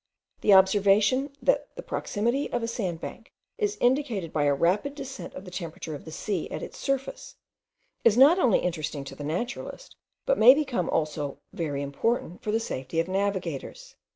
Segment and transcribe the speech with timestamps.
[0.39, 5.35] The observation, that the proximity of a sand bank is indicated by a rapid descent
[5.35, 7.35] of the temperature of the sea at its surface,
[8.03, 9.95] is not only interesting to the naturalist,
[10.25, 13.95] but may become also very important for the safety of navigators.